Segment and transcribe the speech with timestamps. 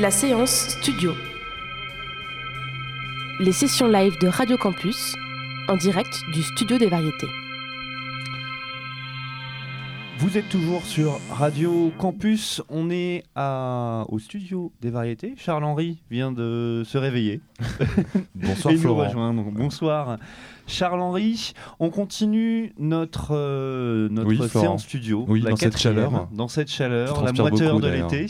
[0.00, 1.12] La séance studio.
[3.38, 5.14] Les sessions live de Radio Campus
[5.68, 7.26] en direct du studio des variétés.
[10.16, 15.34] Vous êtes toujours sur Radio Campus, on est à, au studio des variétés.
[15.36, 17.42] Charles-Henri vient de se réveiller.
[18.34, 19.34] Bonsoir Et nous Florent.
[19.52, 20.16] Bonsoir
[20.66, 21.52] Charles-Henri.
[21.78, 24.48] On continue notre, euh, notre Oui, Florent.
[24.48, 25.26] séance studio.
[25.28, 26.28] Oui, la dans cette chaleur.
[26.32, 28.26] Dans cette chaleur, la moiteur beaucoup, de l'été.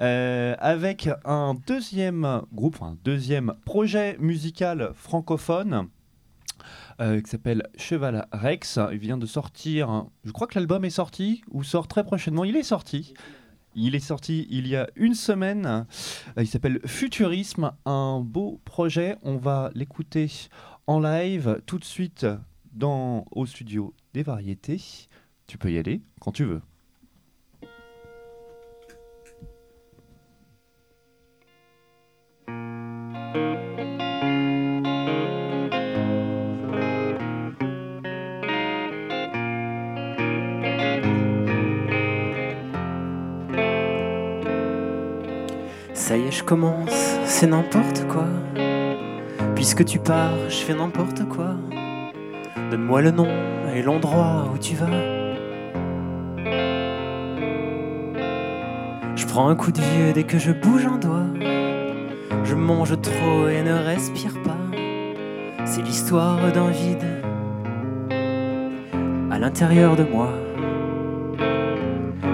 [0.00, 5.88] Euh, avec un deuxième groupe, un deuxième projet musical francophone
[7.02, 8.78] euh, qui s'appelle Cheval Rex.
[8.92, 12.44] Il vient de sortir, je crois que l'album est sorti ou sort très prochainement.
[12.44, 13.12] Il est sorti.
[13.74, 15.66] Il est sorti il y a une semaine.
[15.66, 19.16] Euh, Il s'appelle Futurisme, un beau projet.
[19.22, 20.30] On va l'écouter
[20.86, 22.26] en live tout de suite
[22.72, 24.80] dans, au studio des variétés.
[25.46, 26.62] Tu peux y aller quand tu veux.
[47.26, 48.26] C'est n'importe quoi.
[49.54, 51.54] Puisque tu pars, je fais n'importe quoi.
[52.72, 53.28] Donne-moi le nom
[53.72, 54.90] et l'endroit où tu vas.
[59.14, 61.28] Je prends un coup de vieux dès que je bouge un doigt.
[62.42, 64.58] Je mange trop et ne respire pas.
[65.66, 67.06] C'est l'histoire d'un vide
[69.30, 70.32] à l'intérieur de moi.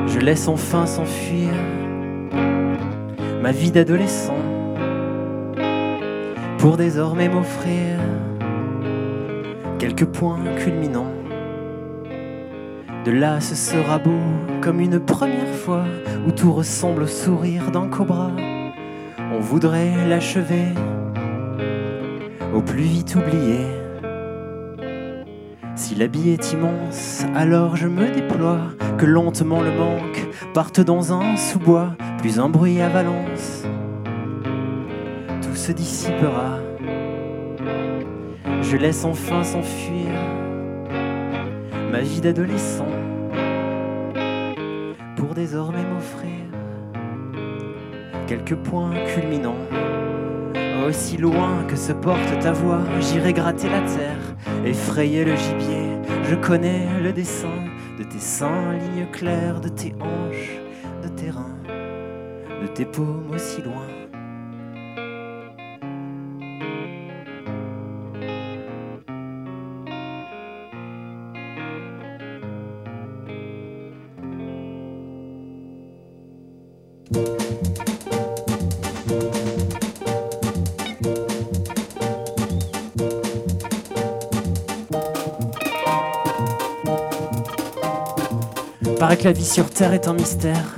[0.06, 1.51] Je laisse enfin s'enfuir
[3.47, 4.34] ma vie d'adolescent
[6.58, 8.00] pour désormais m'offrir
[9.78, 11.12] quelques points culminants.
[13.05, 14.19] De là, ce sera beau
[14.61, 15.84] comme une première fois
[16.27, 18.33] où tout ressemble au sourire d'un cobra.
[19.33, 20.74] On voudrait l'achever,
[22.52, 23.61] au plus vite oublié.
[25.77, 31.36] Si l'habit est immense, alors je me déploie, que lentement le manque parte dans un
[31.36, 31.92] sous-bois,
[32.27, 33.63] plus un bruit à Valence.
[35.42, 36.59] Tout se dissipera.
[38.63, 40.11] Je laisse enfin s'enfuir
[41.92, 42.89] ma vie d'adolescent
[45.17, 46.47] pour désormais m'offrir
[48.27, 49.64] quelques points culminants.
[50.85, 55.87] Aussi loin que se porte ta voix, j'irai gratter la terre, effrayer le gibier.
[56.29, 57.55] Je connais le dessin
[57.97, 60.61] de tes seins, lignes claires, de tes hanches,
[61.05, 61.55] de tes reins,
[62.66, 63.86] de tes paumes aussi loin.
[88.98, 90.74] Paraît que la vie sur Terre est un mystère.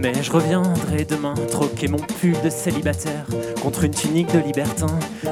[0.00, 3.26] Mais je reviendrai demain troquer mon pull de célibataire
[3.60, 4.86] contre une tunique de libertin,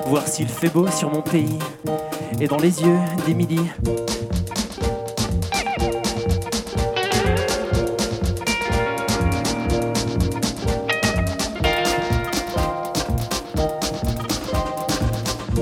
[0.09, 1.59] voir s'il fait beau sur mon pays.
[2.41, 3.61] Et dans les yeux d'Émilie,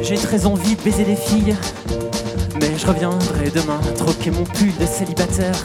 [0.01, 1.55] j'ai très envie de baiser des filles.
[2.59, 5.57] Mais je reviendrai demain troquer mon pull de célibataire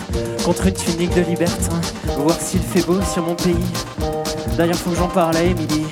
[0.43, 1.79] contre une tunique de libertin,
[2.19, 3.55] voir s'il fait beau sur mon pays.
[4.57, 5.85] D'ailleurs, faut que j'en parle à Émilie.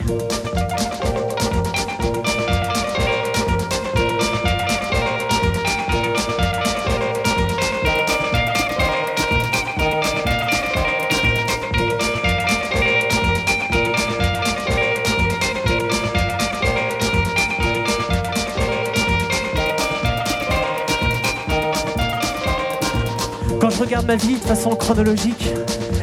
[23.59, 25.49] Quand je regarde ma vie de façon chronologique,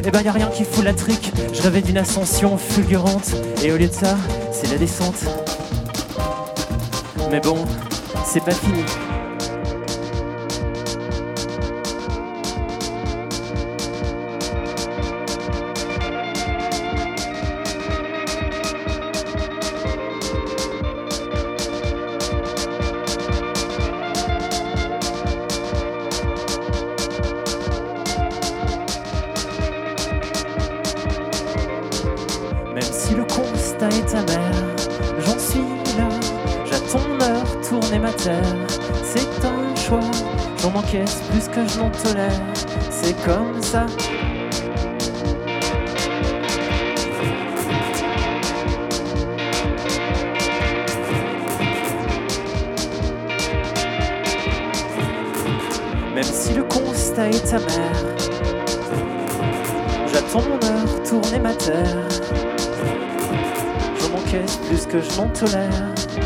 [0.05, 1.31] eh ben y a rien qui fout la trique.
[1.53, 3.31] Je rêvais d'une ascension fulgurante,
[3.63, 4.17] et au lieu de ça,
[4.51, 5.25] c'est la descente.
[7.31, 7.65] Mais bon,
[8.25, 8.83] c'est pas fini.
[33.89, 34.51] taille ta mère.
[35.19, 35.59] J'en suis
[35.97, 36.09] là,
[36.65, 38.41] j'attends l'heure, tourner ma terre.
[39.03, 39.99] C'est un choix,
[40.61, 42.31] j'en m'encaisse plus que je n'en tolère.
[42.89, 43.85] C'est comme ça.
[56.13, 58.15] Même si le constat est amer,
[60.11, 62.14] j'attends mon heure, tourner ma terre.
[64.65, 66.24] Je m'encaisse plus que je m'en tolère.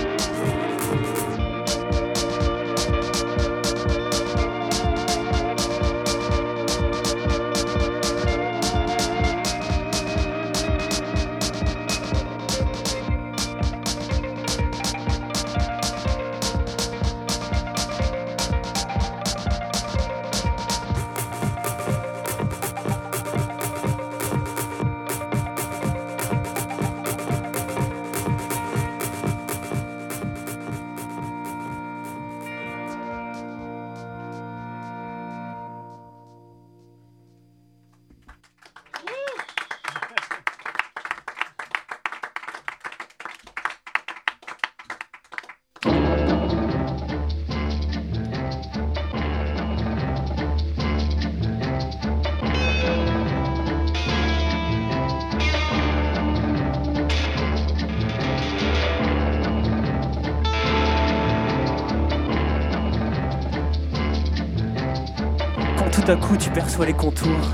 [66.10, 67.52] À coup tu perçois les contours,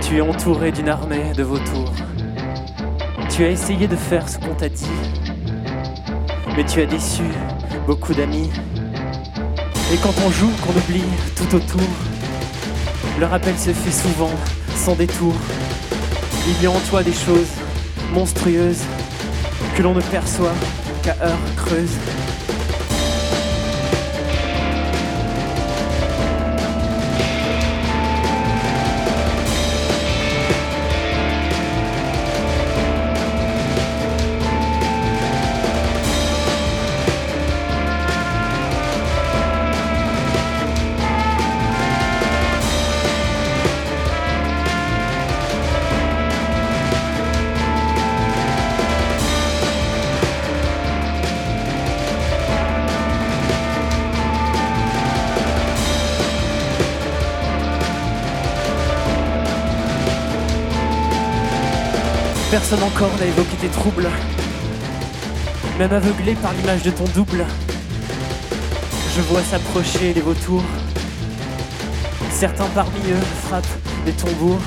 [0.00, 1.92] tu es entouré d'une armée de vautours.
[3.28, 4.86] Tu as essayé de faire ce qu'on t'a dit,
[6.56, 7.24] mais tu as déçu
[7.86, 8.48] beaucoup d'amis.
[9.92, 11.04] Et quand on joue, qu'on oublie
[11.36, 11.88] tout autour,
[13.20, 14.32] le rappel se fait souvent
[14.74, 15.34] sans détour.
[16.48, 17.52] Il y a en toi des choses
[18.14, 18.84] monstrueuses
[19.76, 20.54] que l'on ne perçoit
[21.02, 21.98] qu'à heure creuse.
[62.52, 64.10] Personne encore n'a évoqué tes troubles,
[65.78, 67.46] même aveuglé par l'image de ton double.
[69.16, 70.62] Je vois s'approcher les vautours.
[72.30, 73.64] Certains parmi eux frappent
[74.04, 74.60] des tambours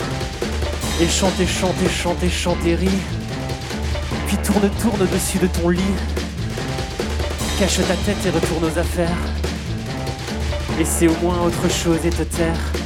[0.99, 3.03] et chantent et chantent et chantent et chantent et rient.
[4.25, 5.81] Puis tourne, tourne au-dessus de ton lit.
[7.59, 9.17] Cache ta tête et retourne aux affaires.
[10.79, 12.84] Laissez au moins autre chose et te taire.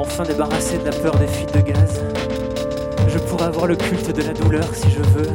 [0.00, 2.00] Enfin débarrassé de la peur des fuites de gaz,
[3.06, 5.28] je pourrais avoir le culte de la douleur si je veux,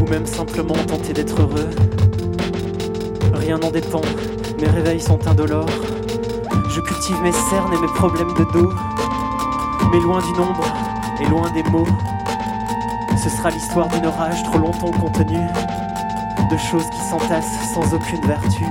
[0.00, 1.70] ou même simplement tenter d'être heureux.
[3.34, 4.02] Rien n'en dépend,
[4.60, 5.66] mes réveils sont indolores.
[6.68, 8.72] Je cultive mes cernes et mes problèmes de dos,
[9.90, 10.64] mais loin du nombre
[11.20, 11.88] et loin des mots.
[13.20, 15.40] Ce sera l'histoire d'un orage trop longtemps contenu,
[16.50, 18.64] de choses qui s'entassent sans aucune vertu.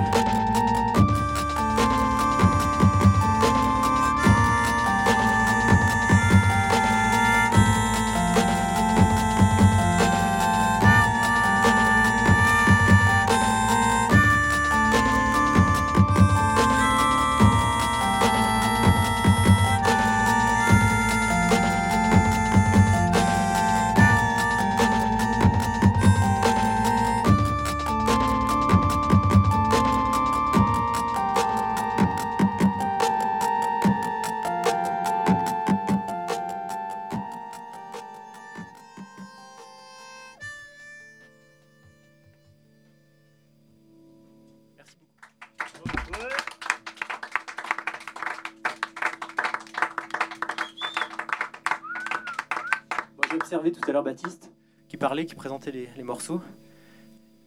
[54.03, 54.51] Baptiste
[54.87, 56.41] qui parlait, qui présentait les, morceaux.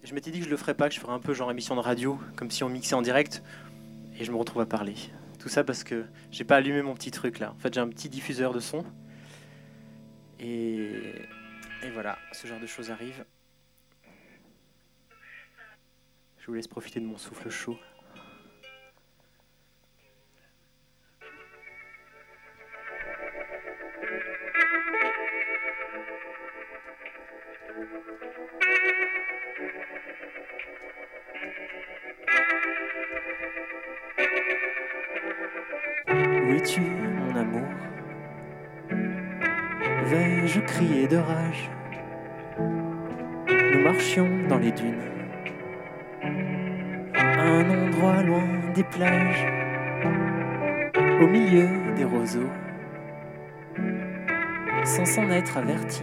[0.03, 1.75] Je m'étais dit que je le ferais pas, que je ferais un peu genre émission
[1.77, 3.43] de radio, comme si on mixait en direct.
[4.19, 4.95] Et je me retrouve à parler.
[5.39, 7.53] Tout ça parce que j'ai pas allumé mon petit truc là.
[7.53, 8.85] En fait, j'ai un petit diffuseur de son.
[10.41, 11.15] Et,
[11.83, 13.25] et voilà, ce genre de choses arrive.
[16.39, 17.79] Je vous laisse profiter de mon souffle chaud.
[36.69, 37.69] Es-tu, mon amour?
[40.05, 41.71] Vais-je crier de rage?
[42.59, 45.01] Nous marchions dans les dunes,
[47.15, 48.45] à un endroit loin
[48.75, 49.47] des plages,
[51.23, 52.51] au milieu des roseaux,
[54.85, 56.03] sans s'en être avertis.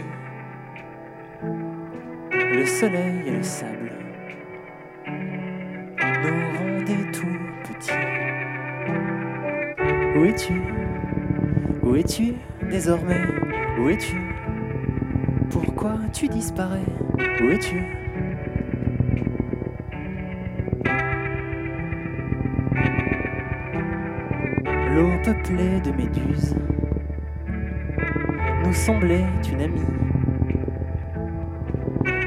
[2.32, 3.85] Le soleil et le sable
[10.16, 10.54] Où es-tu?
[11.84, 12.36] Où es-tu
[12.70, 13.22] désormais?
[13.78, 14.16] Où es-tu?
[15.50, 16.86] Pourquoi tu disparais?
[17.42, 17.84] Où es-tu?
[24.96, 26.56] L'eau peuplée de méduses
[28.64, 29.82] nous semblait une amie.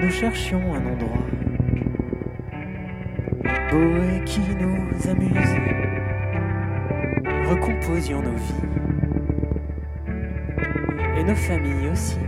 [0.02, 1.26] Nous cherchions un endroit.
[3.70, 5.97] Beau et qui nous amuse
[7.48, 8.54] recomposions nos vies.
[11.16, 12.18] Et nos familles aussi,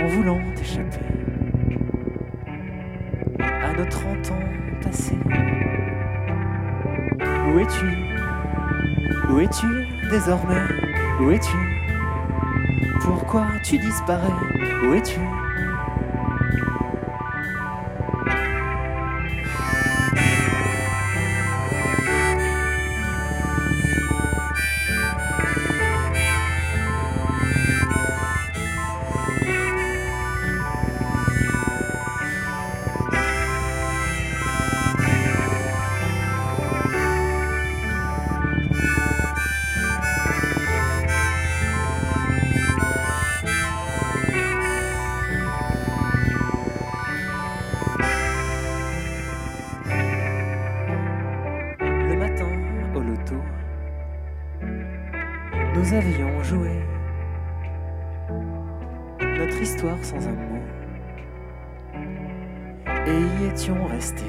[0.00, 1.06] en voulant échapper
[3.40, 4.40] à nos 30 ans
[4.82, 5.18] passés.
[7.20, 7.86] Où es-tu?
[9.30, 9.66] Où es-tu
[10.10, 10.62] désormais?
[11.20, 11.56] Où es-tu?
[13.02, 14.32] Pourquoi tu disparais?
[14.84, 15.20] Où es-tu?
[63.74, 64.24] Restés.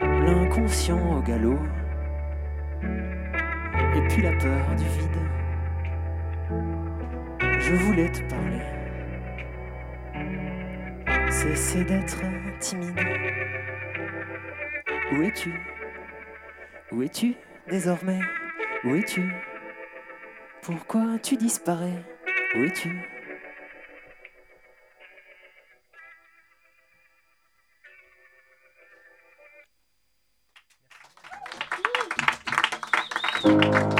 [0.00, 1.58] L'inconscient au galop
[2.82, 5.18] et puis la peur du vide.
[7.58, 8.60] Je voulais te parler.
[11.30, 12.20] Cesser d'être
[12.58, 13.00] timide.
[15.12, 15.54] Où es-tu?
[16.92, 17.34] Où es-tu
[17.68, 18.20] désormais?
[18.84, 19.22] Où es-tu?
[20.62, 22.04] Pourquoi tu disparais?
[22.56, 22.90] Où es-tu?
[33.42, 33.99] Pour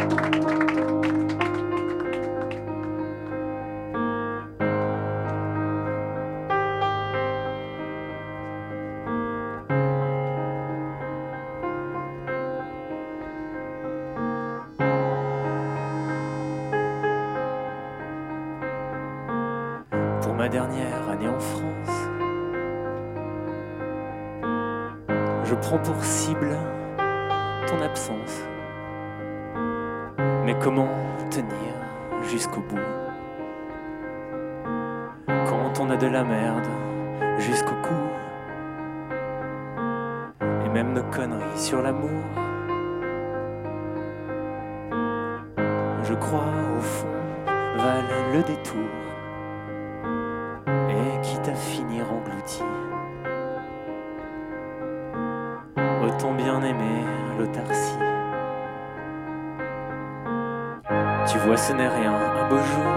[61.27, 62.93] Tu vois, ce n'est rien, un beau jour.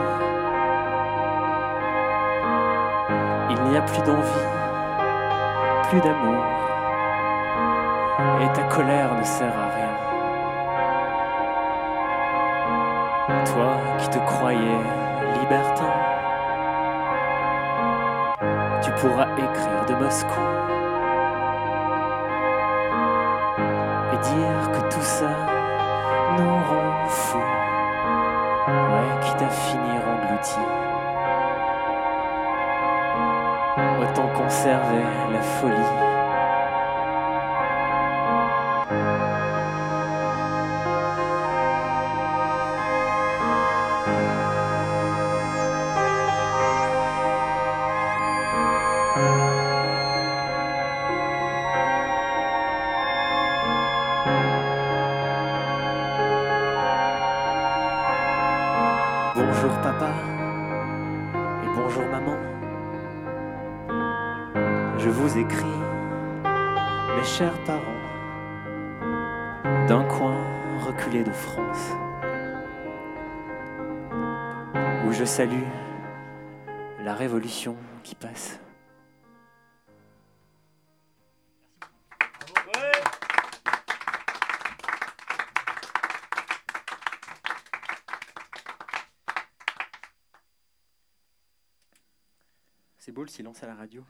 [3.51, 4.47] Il n'y a plus d'envie,
[5.89, 6.43] plus d'amour.
[8.41, 9.93] Et ta colère ne sert à rien.
[13.45, 14.81] Toi qui te croyais
[15.39, 15.93] libertin,
[18.81, 20.82] tu pourras écrire de Moscou
[24.23, 25.31] dire que tout ça
[26.37, 27.37] nous rend fous.
[28.67, 30.59] Ouais, quitte à finir englouti.
[34.01, 36.22] Autant conserver la folie.
[65.37, 65.65] Écris,
[67.15, 68.01] mes chers parents,
[69.87, 70.37] d'un coin
[70.85, 71.91] reculé de France,
[75.07, 75.63] où je salue
[76.99, 78.59] la révolution qui passe.
[92.99, 94.01] C'est beau le silence à la radio.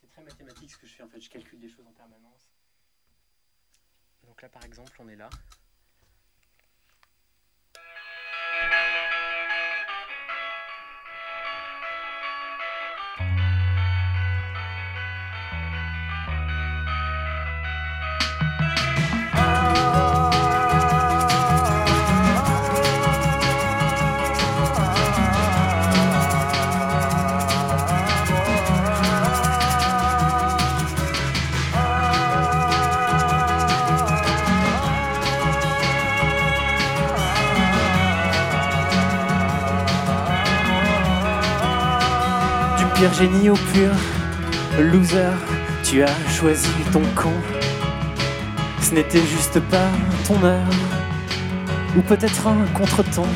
[0.00, 0.22] C'est très
[0.54, 2.48] ce que je fais en fait, je calcule des choses en permanence.
[4.24, 5.28] Donc là par exemple on est là.
[43.18, 43.90] Génie au pur
[44.78, 45.32] loser,
[45.82, 47.32] tu as choisi ton camp.
[48.80, 49.90] Ce n'était juste pas
[50.24, 50.70] ton heure,
[51.96, 53.34] ou peut-être un contretemps.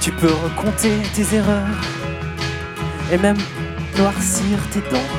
[0.00, 1.78] Tu peux recompter tes erreurs,
[3.12, 3.38] et même
[3.96, 5.10] noircir tes dents.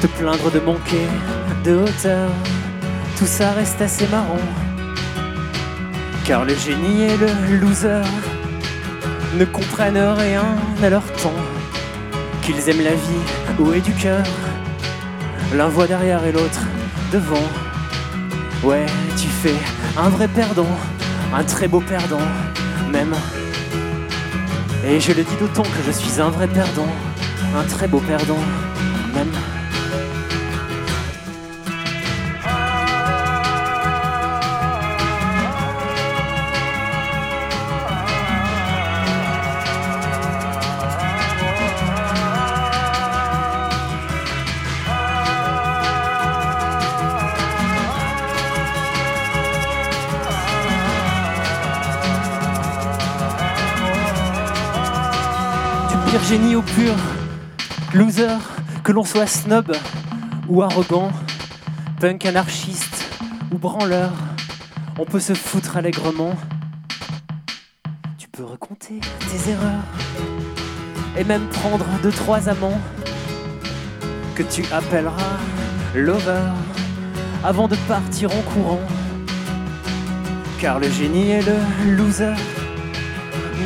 [0.00, 1.06] Te plaindre de manquer
[1.64, 2.30] de hauteur,
[3.16, 4.46] tout ça reste assez marrant.
[6.24, 8.02] Car le génie et le loser
[9.38, 11.53] ne comprennent rien à leur temps.
[12.44, 14.22] Qu'ils aiment la vie ou est du cœur,
[15.54, 16.60] l'un voit derrière et l'autre
[17.10, 17.48] devant.
[18.62, 18.84] Ouais,
[19.16, 19.54] tu fais
[19.96, 20.68] un vrai perdant,
[21.34, 22.20] un très beau perdant,
[22.92, 23.14] même.
[24.86, 26.88] Et je le dis d'autant que je suis un vrai perdant,
[27.56, 28.42] un très beau perdant,
[29.14, 29.32] même.
[56.22, 56.94] Génie au pur
[57.92, 58.38] loser,
[58.82, 59.76] que l'on soit snob
[60.48, 61.12] ou arrogant,
[62.00, 63.04] punk anarchiste
[63.52, 64.10] ou branleur,
[64.98, 66.34] on peut se foutre allègrement.
[68.16, 69.00] Tu peux recompter
[69.30, 69.84] tes erreurs
[71.18, 72.80] et même prendre deux trois amants
[74.34, 75.38] que tu appelleras
[75.94, 76.52] lover
[77.44, 78.80] avant de partir en courant.
[80.58, 82.34] Car le génie et le loser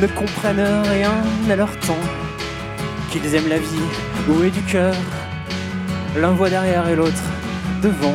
[0.01, 1.13] ne comprennent rien
[1.49, 1.95] à leur temps.
[3.11, 3.89] Qu'ils aiment la vie
[4.29, 4.93] ou est du cœur,
[6.15, 7.23] l'un voit derrière et l'autre
[7.81, 8.13] devant.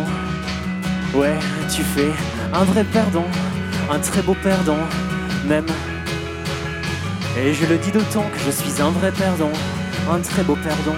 [1.12, 1.34] Ouais,
[1.74, 2.12] tu fais
[2.52, 3.26] un vrai perdant,
[3.90, 4.78] un très beau perdant,
[5.48, 5.66] même.
[7.36, 9.52] Et je le dis d'autant que je suis un vrai perdant,
[10.08, 10.96] un très beau perdant,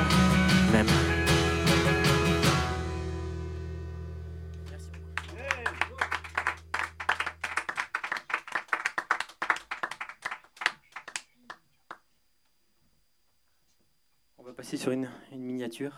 [14.67, 15.93] Passer sur une miniature,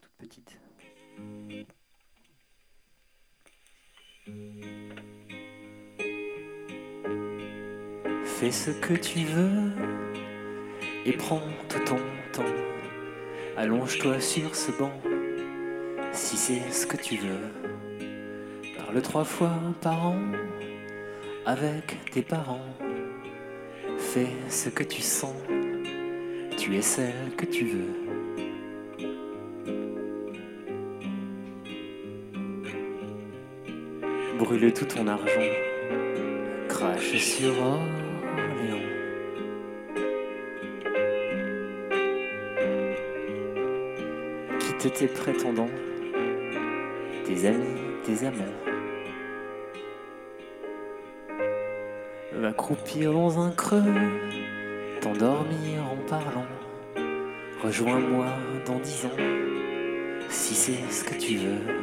[0.00, 0.60] toute petite.
[8.24, 9.72] Fais ce que tu veux
[11.04, 11.98] et prends tout ton
[12.32, 12.54] temps.
[13.56, 14.92] Allonge-toi sur ce banc
[16.12, 17.50] si c'est ce que tu veux.
[18.76, 20.22] Parle trois fois par an
[21.44, 22.76] avec tes parents.
[23.98, 25.34] Fais ce que tu sens
[26.62, 27.92] tu es celle que tu veux.
[34.38, 35.50] Brûle tout ton argent,
[36.68, 38.78] crache sur Orléans.
[44.60, 45.70] Quitte tes prétendants,
[47.24, 48.44] tes amis, tes amants.
[52.34, 53.82] Va croupir dans un creux
[55.02, 56.46] t'endormir en parlant.
[57.60, 58.26] Rejoins-moi
[58.64, 59.22] dans dix ans,
[60.28, 61.74] si c'est ce que tu veux.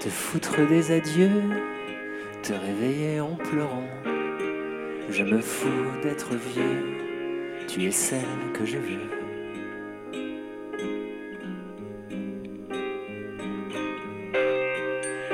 [0.00, 1.42] Te foutre des adieux,
[2.42, 3.88] te réveiller en pleurant.
[5.08, 6.98] Je me fous d'être vieux,
[7.66, 8.20] tu es celle
[8.52, 9.08] que je veux.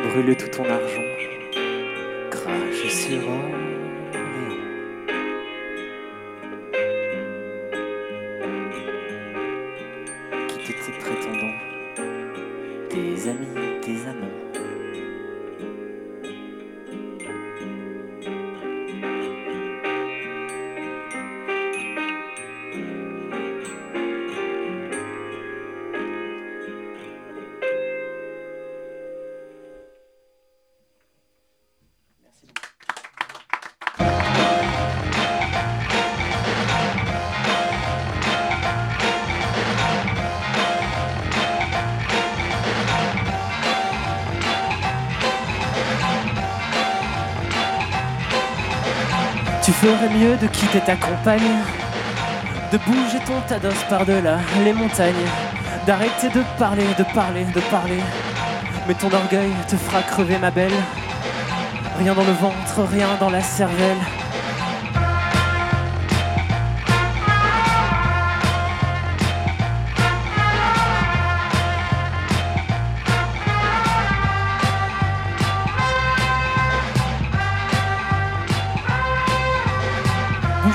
[0.04, 1.02] Brûle tout ton argent,
[2.30, 3.55] crache sur Orléans.
[49.86, 51.62] Ferais mieux de quitter ta compagne,
[52.72, 55.28] de bouger ton tados par-delà les montagnes,
[55.86, 58.00] d'arrêter de parler, de parler, de parler.
[58.88, 60.78] Mais ton orgueil te fera crever, ma belle.
[62.00, 64.02] Rien dans le ventre, rien dans la cervelle.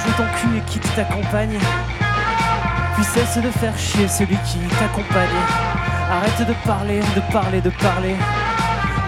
[0.04, 1.58] Bouge ton cul et quitte ta compagne.
[2.96, 5.30] Puis cesse de faire chier celui qui t'accompagne.
[6.12, 8.16] Arrête de parler, de parler, de parler.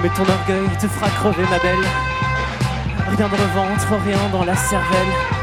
[0.01, 1.86] Mais ton orgueil te fera crever, ma belle.
[3.17, 5.42] Rien dans le ventre, rien dans la cervelle.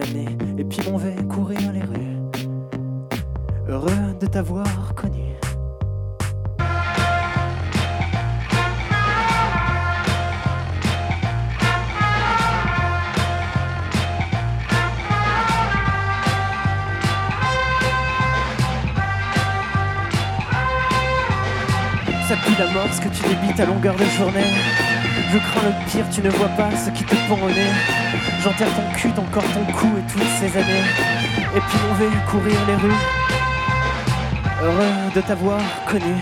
[0.00, 0.28] Années.
[0.58, 2.16] Et puis m'en vais courir les rues.
[3.68, 5.34] Heureux de t'avoir connu.
[22.28, 24.97] Ça pue la mort ce que tu débites à longueur de journée.
[25.30, 27.36] Je crains le pire, tu ne vois pas ce qui te pend.
[28.42, 30.84] J'enterre ton cul, ton ton cou et toutes ces années.
[31.54, 33.02] Et puis on va courir les rues.
[34.62, 36.14] Heureux de t'avoir connu.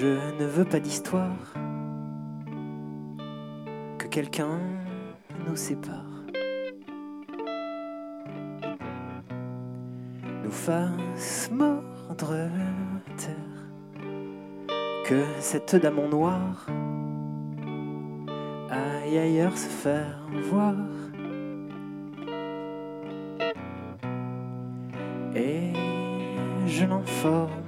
[0.00, 1.52] Je ne veux pas d'histoire
[3.98, 4.60] que quelqu'un
[5.44, 6.04] nous sépare.
[10.44, 12.48] Nous fasse mordre
[13.16, 14.04] terre,
[15.04, 16.66] que cette dame en noir
[18.70, 20.76] aille ailleurs se faire voir.
[25.34, 25.72] Et
[26.68, 27.67] je l'informe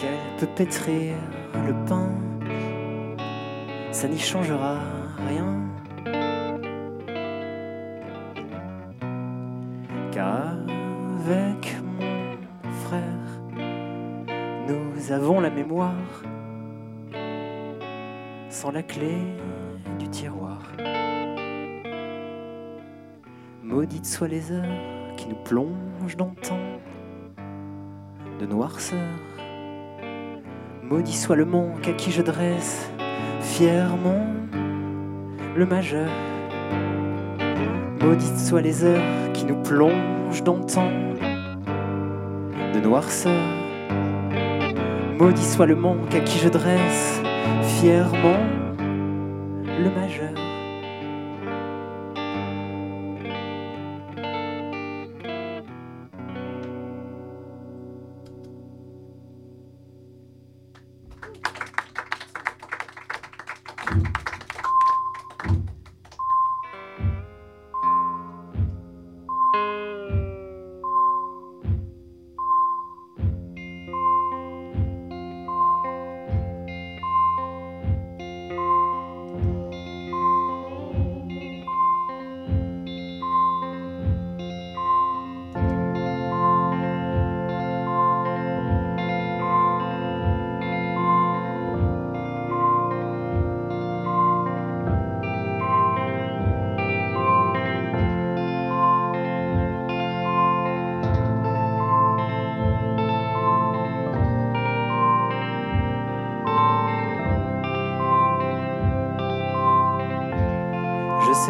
[0.00, 1.14] qu'elle peut pétrir
[1.66, 2.10] le pain,
[3.90, 4.78] ça n'y changera
[5.26, 5.56] rien.
[10.12, 10.56] Car
[11.18, 13.28] avec mon frère,
[14.68, 16.22] nous avons la mémoire
[18.50, 19.16] sans la clé
[19.98, 20.62] du tiroir.
[23.62, 26.58] Maudites soient les heures qui nous plongent dans tant
[28.38, 29.37] de noirceur.
[30.90, 32.90] Maudit soit le manque à qui je dresse
[33.42, 34.24] fièrement
[35.54, 36.08] le majeur.
[38.00, 40.90] Maudites soient les heures qui nous plongent dans tant
[42.72, 43.42] de noirceur.
[45.18, 47.20] Maudit soit le manque à qui je dresse
[47.62, 48.40] fièrement
[48.78, 50.47] le majeur.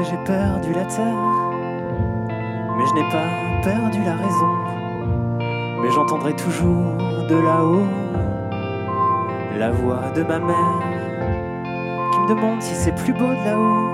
[0.04, 1.06] J'ai perdu la terre,
[2.76, 3.28] mais je n'ai pas
[3.62, 4.48] perdu la raison.
[5.82, 6.96] Mais j'entendrai toujours
[7.28, 7.86] de là-haut
[9.56, 10.82] la voix de ma mère
[12.12, 13.90] qui me demande si c'est plus beau de là-haut.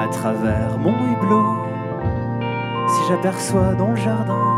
[0.00, 1.56] À travers mon hublot,
[2.88, 4.56] si j'aperçois dans le jardin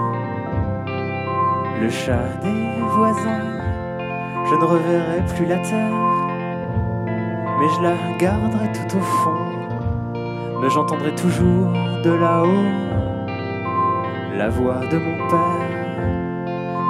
[1.81, 3.61] le chat des voisins,
[4.51, 5.93] je ne reverrai plus la terre,
[7.61, 9.38] mais je la garderai tout au fond.
[10.61, 11.71] Mais j'entendrai toujours
[12.03, 12.89] de là-haut
[14.37, 15.79] la voix de mon père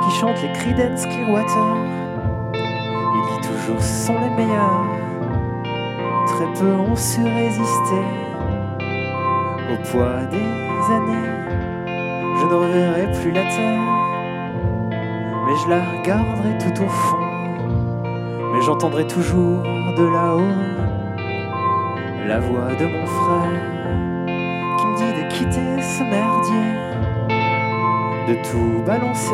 [0.02, 1.76] qui chante les cris Clearwater.
[2.54, 4.84] Il dit toujours sont les meilleurs.
[6.26, 8.04] Très peu ont su résister
[9.70, 11.28] au poids des années.
[12.40, 13.82] Je ne reverrai plus la terre,
[15.46, 17.18] mais je la garderai tout au fond.
[18.54, 20.87] Mais j'entendrai toujours de là-haut
[22.28, 26.74] la voix de mon frère qui me dit de quitter ce merdier,
[28.28, 29.32] de tout balancer,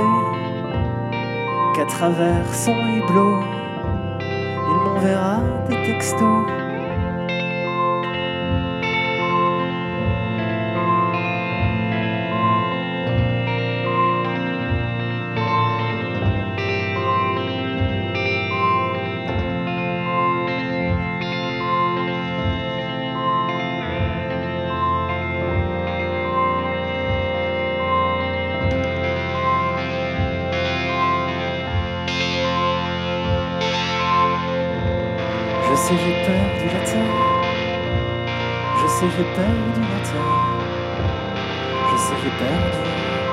[1.74, 3.40] qu'à travers son hublot,
[4.20, 6.63] il m'enverra des textos.
[42.22, 43.23] Je sais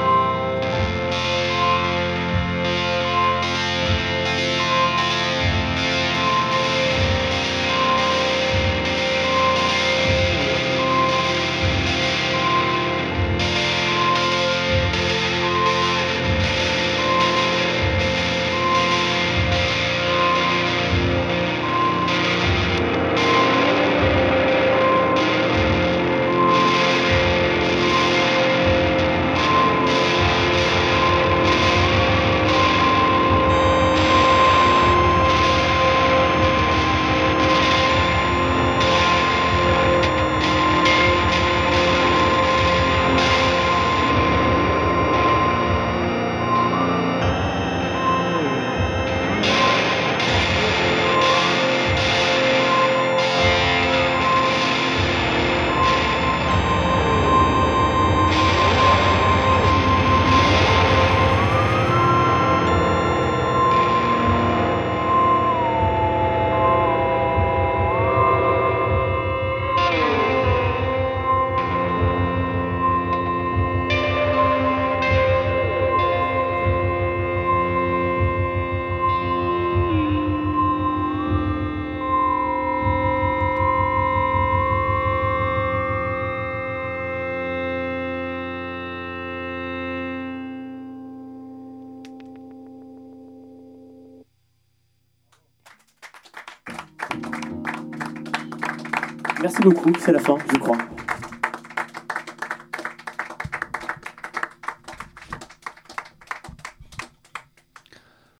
[99.61, 100.77] beaucoup, c'est la fin, je crois.